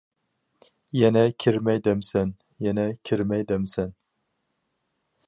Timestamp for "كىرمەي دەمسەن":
1.43-2.31, 3.11-3.93